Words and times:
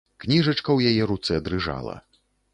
Кніжачка 0.23 0.69
ў 0.73 0.79
яе 0.93 1.03
руцэ 1.13 1.39
дрыжала. 1.51 1.95